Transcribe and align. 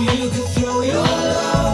you 0.00 0.30
could 0.30 0.48
throw 0.54 0.82
your 0.82 0.94
love. 0.94 1.67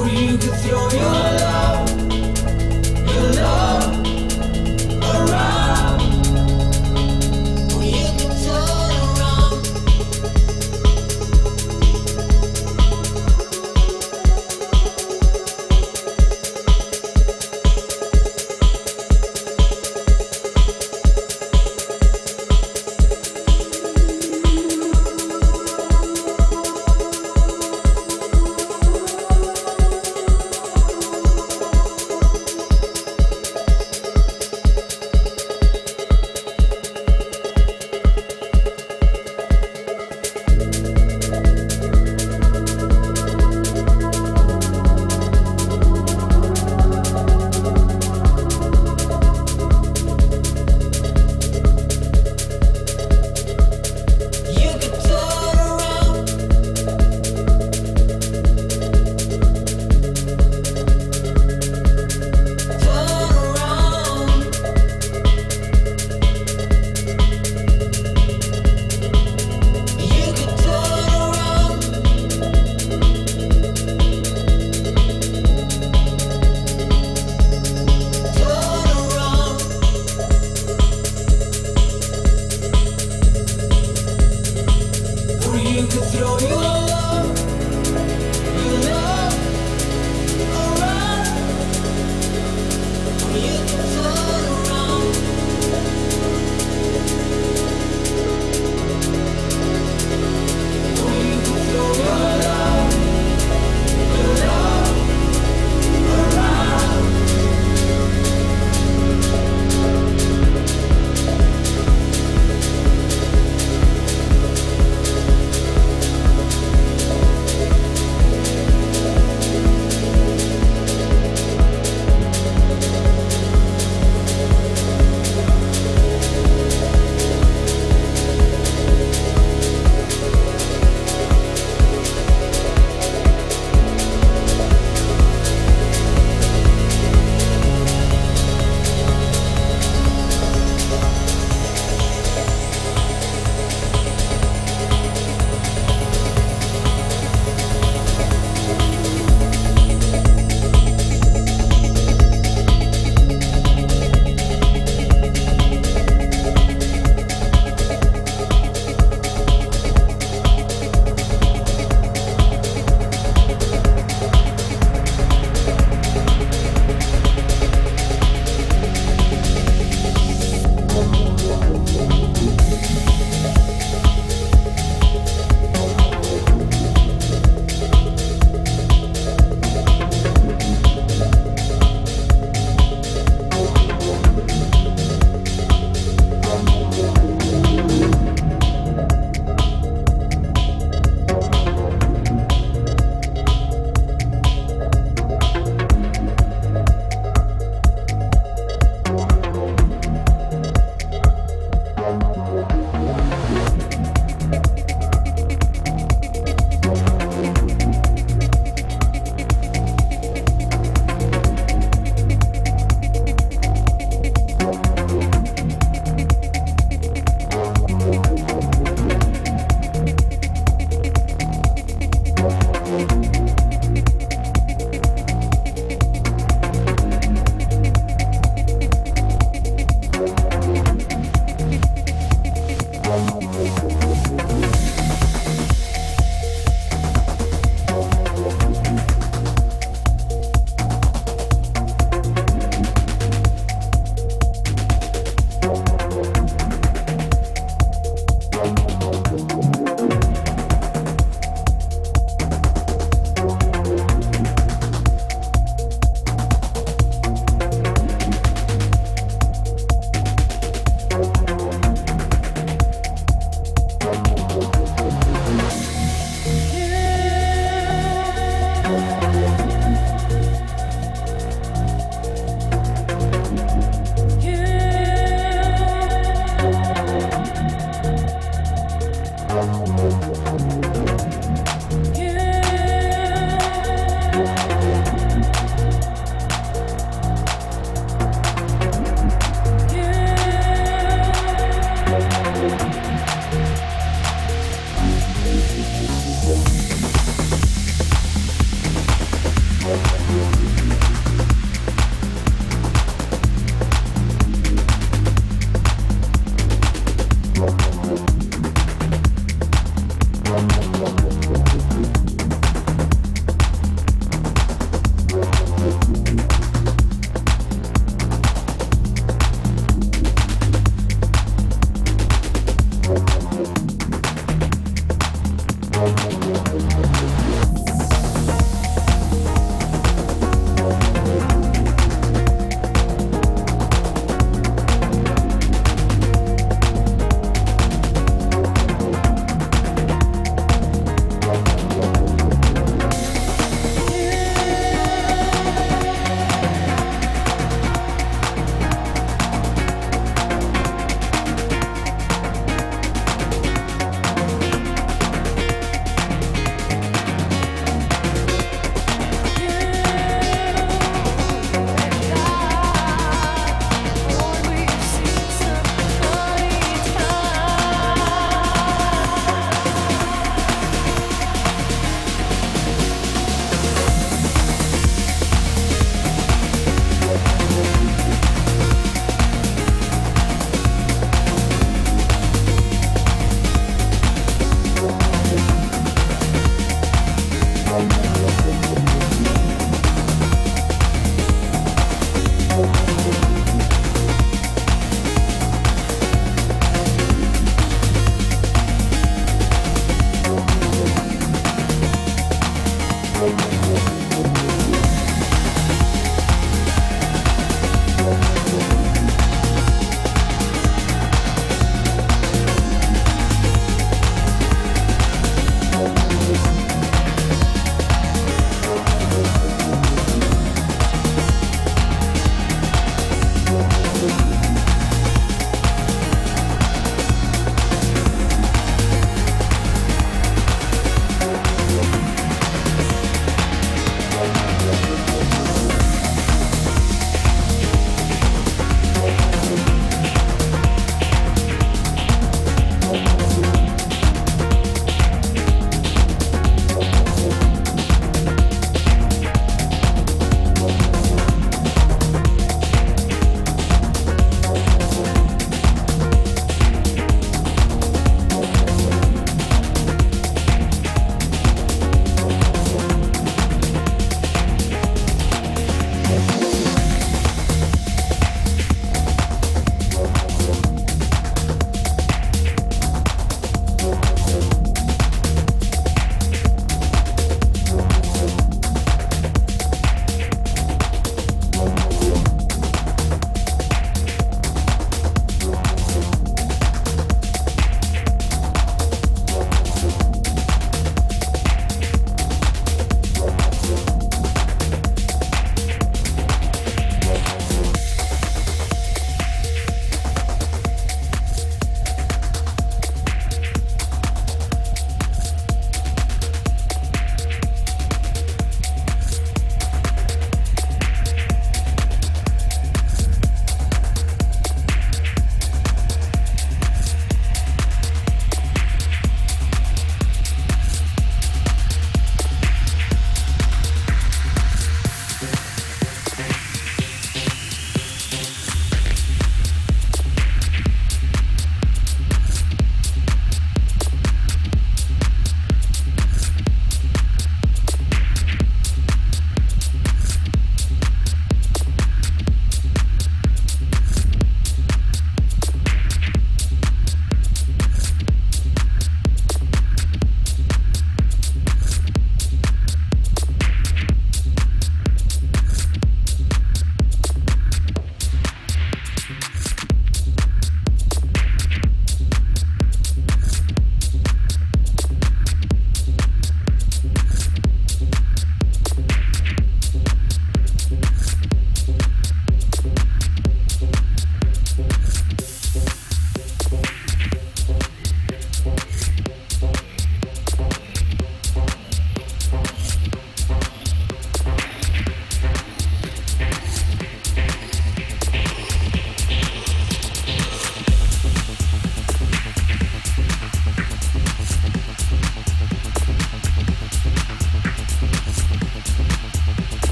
where 0.00 0.08
you 0.08 0.38
can 0.38 0.52
throw 0.62 0.88
your 0.90 1.12
love, 1.12 1.90
your 3.10 3.32
love. 3.34 3.99